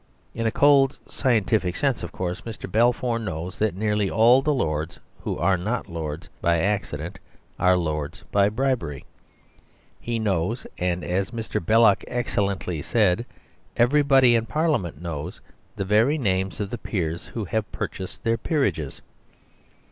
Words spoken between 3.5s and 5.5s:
that nearly all the Lords who